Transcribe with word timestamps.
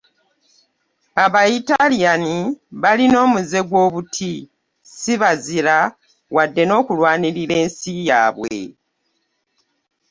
Aba 1.23 1.41
Italian 1.59 2.23
balina 2.81 3.17
omuze 3.25 3.59
gw'obuti 3.69 4.33
ssi 4.87 5.13
bazira 5.21 5.77
wadde 6.35 6.63
n'okulwanirira 6.65 7.55
ensi 7.63 7.91
yaabwe. 8.07 8.55